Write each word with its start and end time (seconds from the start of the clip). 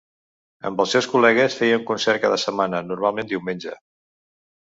Amb 0.69 0.79
els 0.83 0.93
seus 0.95 1.07
col·legues, 1.09 1.57
feia 1.59 1.75
un 1.81 1.85
concert 1.91 2.23
cada 2.25 2.39
setmana, 2.45 2.81
normalment 2.87 3.31
diumenge. 3.35 3.77